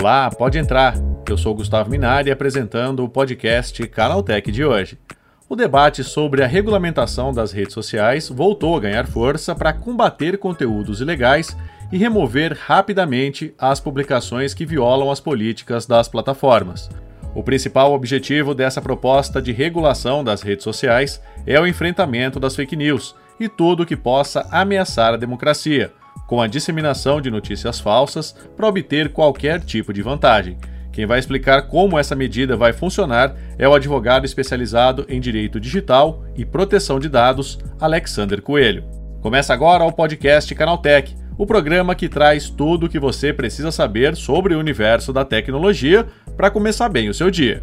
[0.00, 0.94] Olá, pode entrar.
[1.28, 4.96] Eu sou Gustavo Minari apresentando o podcast Canaltech de hoje.
[5.48, 11.00] O debate sobre a regulamentação das redes sociais voltou a ganhar força para combater conteúdos
[11.00, 11.56] ilegais
[11.90, 16.88] e remover rapidamente as publicações que violam as políticas das plataformas.
[17.34, 22.76] O principal objetivo dessa proposta de regulação das redes sociais é o enfrentamento das fake
[22.76, 25.92] news e tudo que possa ameaçar a democracia,
[26.28, 30.58] com a disseminação de notícias falsas para obter qualquer tipo de vantagem.
[30.92, 36.22] Quem vai explicar como essa medida vai funcionar é o advogado especializado em direito digital
[36.36, 38.84] e proteção de dados, Alexander Coelho.
[39.22, 44.14] Começa agora o podcast Canaltech, o programa que traz tudo o que você precisa saber
[44.14, 46.06] sobre o universo da tecnologia
[46.36, 47.62] para começar bem o seu dia.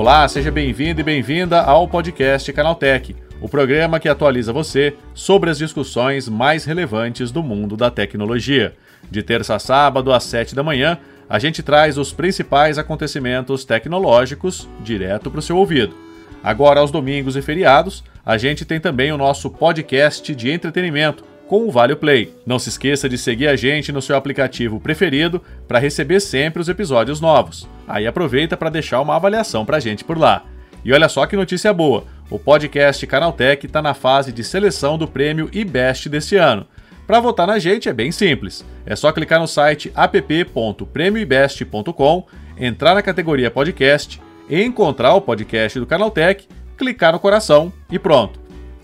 [0.00, 5.58] Olá, seja bem-vindo e bem-vinda ao podcast Canaltech, o programa que atualiza você sobre as
[5.58, 8.72] discussões mais relevantes do mundo da tecnologia.
[9.10, 10.96] De terça a sábado às 7 da manhã,
[11.28, 15.94] a gente traz os principais acontecimentos tecnológicos direto para o seu ouvido.
[16.42, 21.66] Agora, aos domingos e feriados, a gente tem também o nosso podcast de entretenimento com
[21.66, 22.32] o Vale Play.
[22.46, 26.68] Não se esqueça de seguir a gente no seu aplicativo preferido para receber sempre os
[26.68, 27.68] episódios novos.
[27.88, 30.44] Aí aproveita para deixar uma avaliação para a gente por lá.
[30.84, 32.04] E olha só que notícia boa!
[32.30, 36.64] O podcast Canaltech está na fase de seleção do prêmio IBEST desse ano.
[37.04, 38.64] Para votar na gente é bem simples.
[38.86, 46.46] É só clicar no site app.premioibest.com, entrar na categoria podcast, encontrar o podcast do Canaltech,
[46.78, 48.39] clicar no coração e pronto.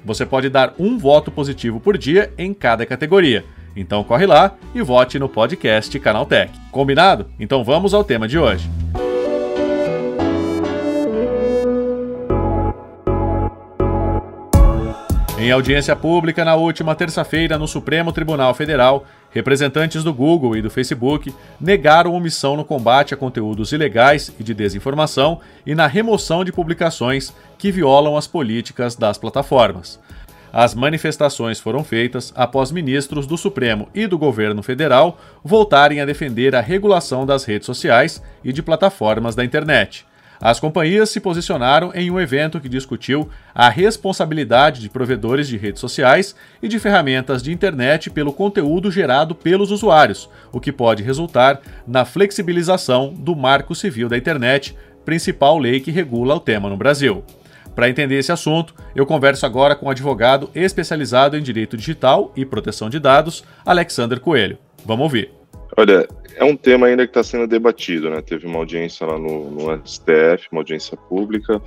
[0.06, 3.44] Você pode dar um voto positivo por dia em cada categoria.
[3.74, 6.52] Então corre lá e vote no podcast Canaltech.
[6.70, 7.26] Combinado?
[7.40, 8.70] Então vamos ao tema de hoje.
[15.46, 20.68] Em audiência pública na última terça-feira no Supremo Tribunal Federal, representantes do Google e do
[20.68, 26.50] Facebook negaram omissão no combate a conteúdos ilegais e de desinformação e na remoção de
[26.50, 30.00] publicações que violam as políticas das plataformas.
[30.52, 36.56] As manifestações foram feitas após ministros do Supremo e do governo federal voltarem a defender
[36.56, 40.04] a regulação das redes sociais e de plataformas da internet.
[40.40, 45.80] As companhias se posicionaram em um evento que discutiu a responsabilidade de provedores de redes
[45.80, 51.60] sociais e de ferramentas de internet pelo conteúdo gerado pelos usuários, o que pode resultar
[51.86, 57.24] na flexibilização do Marco Civil da Internet, principal lei que regula o tema no Brasil.
[57.74, 62.44] Para entender esse assunto, eu converso agora com o advogado especializado em direito digital e
[62.44, 64.58] proteção de dados, Alexander Coelho.
[64.84, 65.30] Vamos ouvir.
[65.76, 68.22] Olha, é um tema ainda que está sendo debatido, né?
[68.22, 71.60] Teve uma audiência lá no, no STF, uma audiência pública.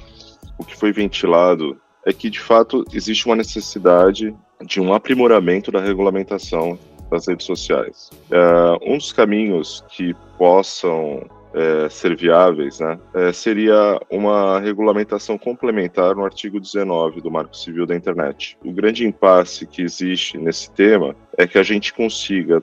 [0.58, 5.80] O que foi ventilado é que, de fato, existe uma necessidade de um aprimoramento da
[5.80, 6.78] regulamentação
[7.10, 8.10] das redes sociais.
[8.32, 16.16] É, um dos caminhos que possam é, ser viáveis, né, é, seria uma regulamentação complementar
[16.16, 18.58] no artigo 19 do Marco Civil da Internet.
[18.64, 22.62] O grande impasse que existe nesse tema é que a gente consiga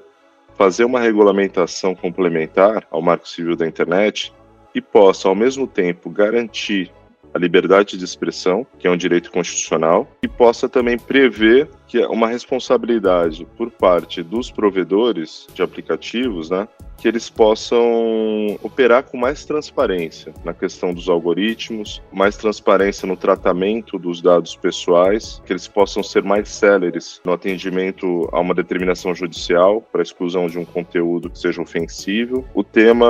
[0.57, 4.33] fazer uma regulamentação complementar ao Marco Civil da Internet
[4.73, 6.93] que possa, ao mesmo tempo, garantir
[7.33, 12.07] a liberdade de expressão, que é um direito constitucional, e possa também prever que é
[12.07, 16.67] uma responsabilidade por parte dos provedores de aplicativos, né,
[16.97, 23.99] que eles possam operar com mais transparência na questão dos algoritmos, mais transparência no tratamento
[23.99, 29.83] dos dados pessoais, que eles possam ser mais céleres no atendimento a uma determinação judicial
[29.93, 32.45] para exclusão de um conteúdo que seja ofensivo.
[32.55, 33.07] O tema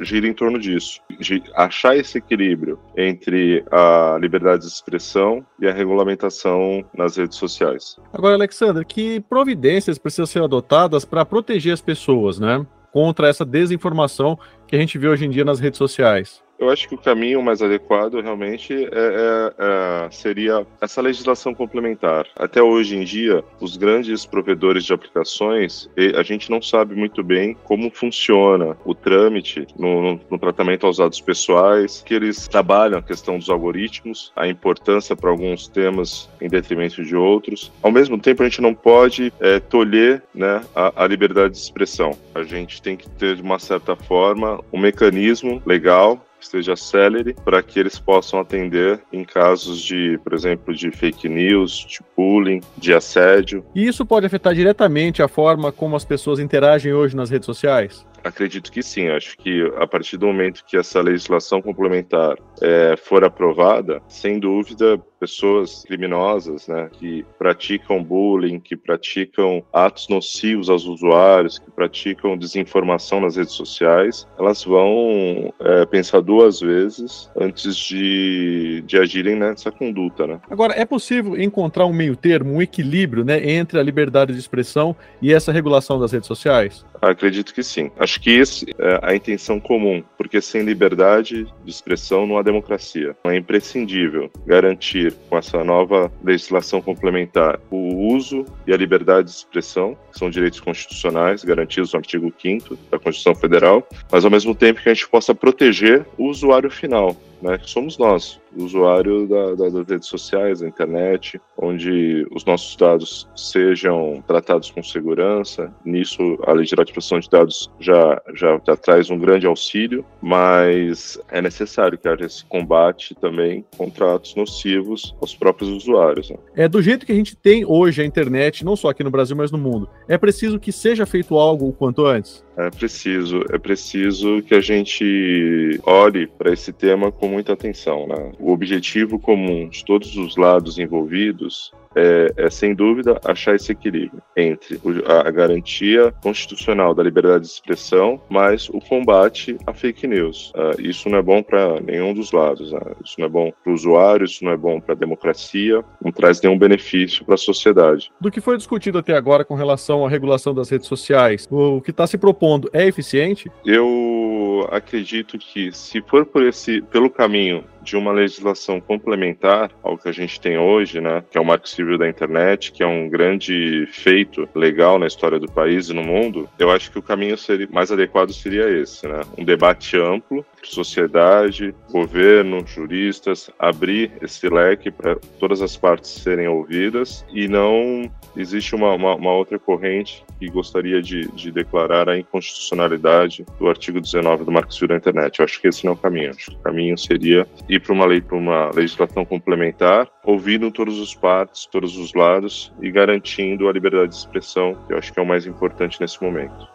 [0.00, 5.72] gira em torno disso, de achar esse equilíbrio entre a liberdade de expressão e a
[5.72, 7.96] regulamentação nas redes sociais.
[8.12, 12.64] Agora, Alexandre, que providências precisam ser adotadas para proteger as pessoas, né?
[12.92, 16.45] Contra essa desinformação que a gente vê hoje em dia nas redes sociais.
[16.58, 22.26] Eu acho que o caminho mais adequado realmente é, é, é, seria essa legislação complementar.
[22.34, 27.56] Até hoje em dia, os grandes provedores de aplicações, a gente não sabe muito bem
[27.64, 33.02] como funciona o trâmite no, no, no tratamento aos dados pessoais, que eles trabalham a
[33.02, 37.70] questão dos algoritmos, a importância para alguns temas em detrimento de outros.
[37.82, 42.16] Ao mesmo tempo, a gente não pode é, tolher né, a, a liberdade de expressão.
[42.34, 47.62] A gente tem que ter, de uma certa forma, um mecanismo legal esteja célere para
[47.62, 52.94] que eles possam atender em casos de, por exemplo, de fake news, de bullying, de
[52.94, 53.64] assédio.
[53.74, 58.06] E isso pode afetar diretamente a forma como as pessoas interagem hoje nas redes sociais?
[58.26, 59.08] Acredito que sim.
[59.08, 65.00] Acho que a partir do momento que essa legislação complementar é, for aprovada, sem dúvida,
[65.18, 73.20] pessoas criminosas, né, que praticam bullying, que praticam atos nocivos aos usuários, que praticam desinformação
[73.20, 80.26] nas redes sociais, elas vão é, pensar duas vezes antes de, de agirem nessa conduta,
[80.26, 80.40] né?
[80.50, 84.94] Agora, é possível encontrar um meio termo, um equilíbrio, né, entre a liberdade de expressão
[85.22, 86.84] e essa regulação das redes sociais?
[87.00, 87.90] Acredito que sim.
[87.98, 93.16] Acho que esse é a intenção comum, porque sem liberdade de expressão não há democracia.
[93.24, 99.96] É imprescindível garantir com essa nova legislação complementar o uso e a liberdade de expressão,
[100.12, 104.80] que são direitos constitucionais garantidos no artigo 5 da Constituição Federal, mas ao mesmo tempo
[104.80, 109.68] que a gente possa proteger o usuário final, né, que somos nós, usuário da, da,
[109.68, 115.72] das redes sociais, da internet, onde os nossos dados sejam tratados com segurança.
[115.84, 120.04] Nisso, a Lei Geral de Proteção de Dados já, já, já traz um grande auxílio,
[120.22, 126.30] mas é necessário que haja esse combate também contra atos nocivos aos próprios usuários.
[126.30, 126.36] Né?
[126.54, 129.36] É do jeito que a gente tem hoje a internet, não só aqui no Brasil,
[129.36, 129.88] mas no mundo.
[130.08, 132.45] É preciso que seja feito algo o quanto antes.
[132.56, 138.06] É preciso, é preciso que a gente olhe para esse tema com muita atenção.
[138.06, 138.32] Né?
[138.38, 144.22] O objetivo comum de todos os lados envolvidos é, é, sem dúvida achar esse equilíbrio
[144.36, 150.52] entre a garantia constitucional da liberdade de expressão, mas o combate à fake news.
[150.54, 152.70] Uh, isso não é bom para nenhum dos lados.
[152.70, 152.80] Né?
[153.02, 156.12] Isso não é bom para o usuário, isso não é bom para a democracia, não
[156.12, 158.10] traz nenhum benefício para a sociedade.
[158.20, 161.90] Do que foi discutido até agora com relação à regulação das redes sociais, o que
[161.90, 163.50] está se propondo é eficiente?
[163.64, 170.08] Eu acredito que se for por esse, pelo caminho de uma legislação complementar ao que
[170.08, 173.08] a gente tem hoje, né, que é o Marco Civil da Internet, que é um
[173.08, 177.38] grande feito legal na história do país e no mundo, eu acho que o caminho
[177.38, 179.20] seria, mais adequado seria esse, né?
[179.38, 187.24] Um debate amplo, sociedade, governo, juristas, abrir esse leque para todas as partes serem ouvidas
[187.32, 193.44] e não existe uma, uma, uma outra corrente que gostaria de, de, declarar a inconstitucionalidade
[193.58, 195.38] do artigo 19 do Marco Civil da Internet.
[195.38, 196.30] Eu acho que esse não é o caminho.
[196.30, 197.46] Acho que o caminho seria
[197.76, 202.72] ir para uma lei, para uma legislação complementar, ouvindo todos os partes, todos os lados
[202.80, 206.22] e garantindo a liberdade de expressão, que eu acho que é o mais importante nesse
[206.22, 206.66] momento.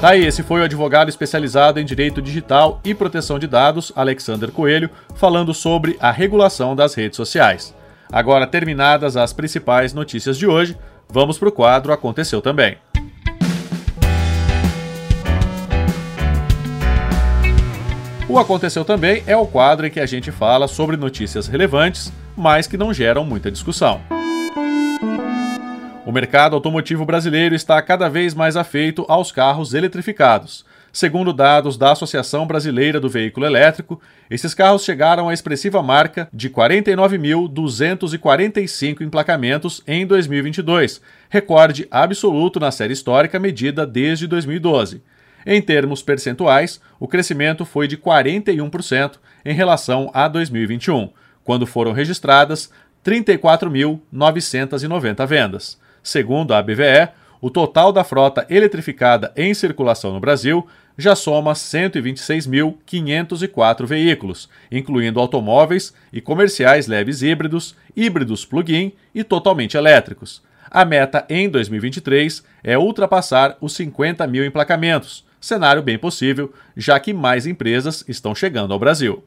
[0.00, 4.52] Tá aí, esse foi o advogado especializado em direito digital e proteção de dados, Alexander
[4.52, 7.74] Coelho, falando sobre a regulação das redes sociais.
[8.10, 10.78] Agora, terminadas as principais notícias de hoje,
[11.08, 12.78] vamos para o quadro Aconteceu Também.
[18.30, 22.66] O Aconteceu Também é o quadro em que a gente fala sobre notícias relevantes, mas
[22.66, 24.02] que não geram muita discussão.
[26.04, 30.62] O mercado automotivo brasileiro está cada vez mais afeito aos carros eletrificados.
[30.92, 33.98] Segundo dados da Associação Brasileira do Veículo Elétrico,
[34.30, 41.00] esses carros chegaram à expressiva marca de 49.245 emplacamentos em 2022,
[41.30, 45.00] recorde absoluto na série histórica medida desde 2012.
[45.46, 51.10] Em termos percentuais, o crescimento foi de 41% em relação a 2021,
[51.44, 52.70] quando foram registradas
[53.04, 55.78] 34.990 vendas.
[56.02, 57.08] Segundo a BVE,
[57.40, 65.94] o total da frota eletrificada em circulação no Brasil já soma 126.504 veículos, incluindo automóveis
[66.12, 70.42] e comerciais leves híbridos, híbridos plug-in e totalmente elétricos.
[70.68, 77.12] A meta em 2023 é ultrapassar os 50 mil emplacamentos, cenário bem possível, já que
[77.12, 79.22] mais empresas estão chegando ao Brasil.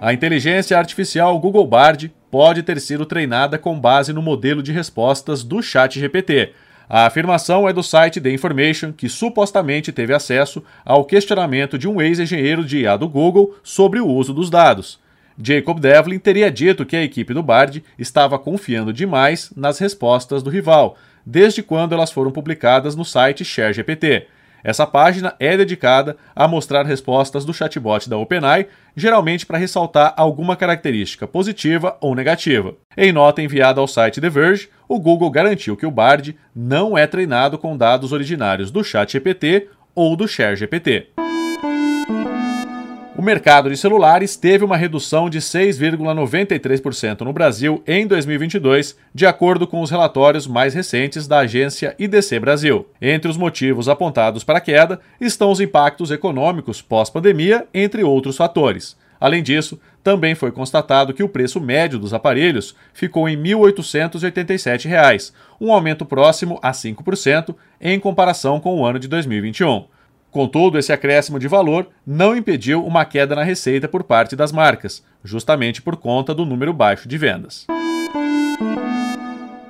[0.00, 5.42] A inteligência artificial Google Bard pode ter sido treinada com base no modelo de respostas
[5.42, 6.52] do ChatGPT.
[6.88, 12.00] A afirmação é do site The Information, que supostamente teve acesso ao questionamento de um
[12.00, 15.00] ex-engenheiro de IA do Google sobre o uso dos dados.
[15.42, 20.50] Jacob Devlin teria dito que a equipe do Bard estava confiando demais nas respostas do
[20.50, 20.96] rival,
[21.26, 24.28] desde quando elas foram publicadas no site ShareGPT.
[24.62, 28.66] Essa página é dedicada a mostrar respostas do chatbot da OpenAI,
[28.96, 32.74] geralmente para ressaltar alguma característica positiva ou negativa.
[32.96, 37.06] Em nota enviada ao site The Verge, o Google garantiu que o Bard não é
[37.06, 41.25] treinado com dados originários do ChatGPT ou do ShareGPT.
[43.18, 49.66] O mercado de celulares teve uma redução de 6,93% no Brasil em 2022, de acordo
[49.66, 52.86] com os relatórios mais recentes da agência IDC Brasil.
[53.00, 58.98] Entre os motivos apontados para a queda estão os impactos econômicos pós-pandemia, entre outros fatores.
[59.18, 65.32] Além disso, também foi constatado que o preço médio dos aparelhos ficou em 1.887 reais,
[65.58, 69.95] um aumento próximo a 5% em comparação com o ano de 2021.
[70.30, 75.02] Contudo, esse acréscimo de valor não impediu uma queda na receita por parte das marcas,
[75.24, 77.66] justamente por conta do número baixo de vendas.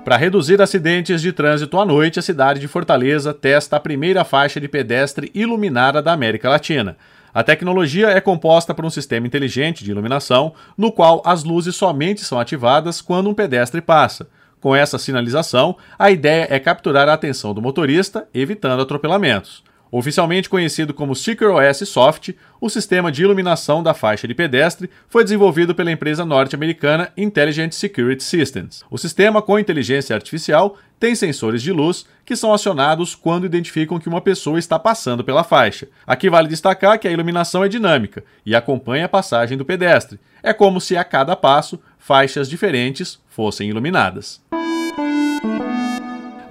[0.06, 4.60] Para reduzir acidentes de trânsito à noite, a cidade de Fortaleza testa a primeira faixa
[4.60, 6.96] de pedestre iluminada da América Latina.
[7.34, 12.22] A tecnologia é composta por um sistema inteligente de iluminação, no qual as luzes somente
[12.24, 14.28] são ativadas quando um pedestre passa.
[14.60, 19.64] Com essa sinalização, a ideia é capturar a atenção do motorista, evitando atropelamentos.
[19.90, 25.74] Oficialmente conhecido como SecureOS Soft, o sistema de iluminação da faixa de pedestre foi desenvolvido
[25.74, 28.84] pela empresa norte-americana Intelligent Security Systems.
[28.90, 34.08] O sistema com inteligência artificial tem sensores de luz que são acionados quando identificam que
[34.08, 35.88] uma pessoa está passando pela faixa.
[36.06, 40.18] Aqui vale destacar que a iluminação é dinâmica e acompanha a passagem do pedestre.
[40.42, 44.40] É como se a cada passo faixas diferentes fossem iluminadas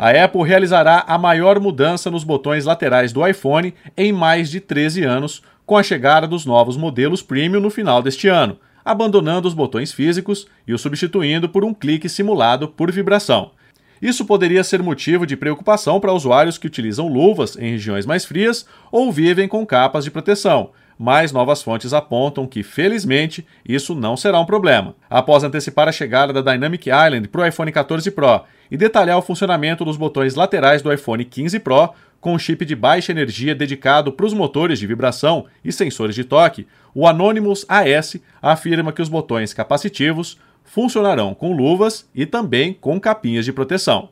[0.05, 5.03] a Apple realizará a maior mudança nos botões laterais do iPhone em mais de 13
[5.03, 9.91] anos, com a chegada dos novos modelos Premium no final deste ano, abandonando os botões
[9.91, 13.49] físicos e os substituindo por um clique simulado por vibração.
[13.99, 18.63] Isso poderia ser motivo de preocupação para usuários que utilizam luvas em regiões mais frias
[18.91, 24.39] ou vivem com capas de proteção, mas novas fontes apontam que, felizmente, isso não será
[24.39, 24.95] um problema.
[25.09, 29.21] Após antecipar a chegada da Dynamic Island para o iPhone 14 Pro e detalhar o
[29.21, 34.11] funcionamento dos botões laterais do iPhone 15 Pro com um chip de baixa energia dedicado
[34.11, 39.09] para os motores de vibração e sensores de toque, o Anonymous AS afirma que os
[39.09, 44.09] botões capacitivos funcionarão com luvas e também com capinhas de proteção.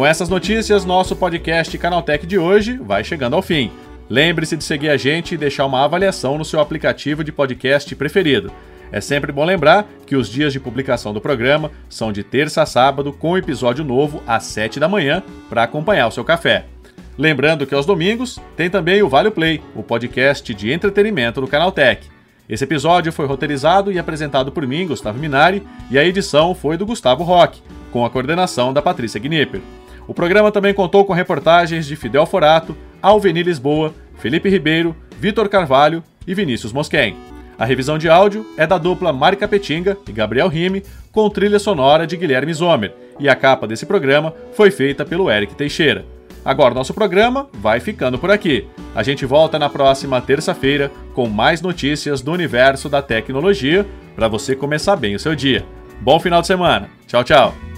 [0.00, 3.70] Com essas notícias, nosso podcast Canaltech de hoje vai chegando ao fim.
[4.08, 8.50] Lembre-se de seguir a gente e deixar uma avaliação no seu aplicativo de podcast preferido.
[8.90, 12.66] É sempre bom lembrar que os dias de publicação do programa são de terça a
[12.66, 16.64] sábado, com episódio novo às 7 da manhã para acompanhar o seu café.
[17.18, 22.08] Lembrando que aos domingos tem também o Vale Play, o podcast de entretenimento do Canaltech.
[22.48, 26.86] Esse episódio foi roteirizado e apresentado por mim, Gustavo Minari, e a edição foi do
[26.86, 27.60] Gustavo Roque,
[27.92, 29.60] com a coordenação da Patrícia Gnipper.
[30.10, 36.02] O programa também contou com reportagens de Fidel Forato, Alveni Lisboa, Felipe Ribeiro, Vitor Carvalho
[36.26, 37.14] e Vinícius Mosquen.
[37.56, 42.08] A revisão de áudio é da dupla Mari Capetinga e Gabriel Rime, com trilha sonora
[42.08, 46.04] de Guilherme Zomer, e a capa desse programa foi feita pelo Eric Teixeira.
[46.44, 48.66] Agora nosso programa vai ficando por aqui.
[48.96, 53.86] A gente volta na próxima terça-feira com mais notícias do universo da tecnologia
[54.16, 55.64] para você começar bem o seu dia.
[56.00, 56.90] Bom final de semana.
[57.06, 57.69] Tchau, tchau.